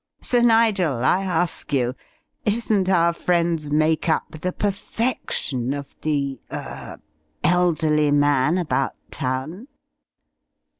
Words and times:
Sir 0.19 0.41
Nigel, 0.41 1.03
I 1.05 1.21
ask 1.21 1.71
you, 1.71 1.93
isn't 2.43 2.89
our 2.89 3.13
friend's 3.13 3.69
make 3.69 4.09
up 4.09 4.31
the 4.31 4.51
perfection 4.51 5.75
of 5.75 5.95
the 6.01 6.39
er 6.51 6.97
elderly 7.43 8.09
man 8.09 8.57
about 8.57 8.95
town?" 9.11 9.67